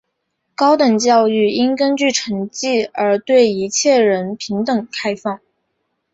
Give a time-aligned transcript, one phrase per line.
[0.55, 5.39] 高等教育应根据成绩而对一切人平等开放。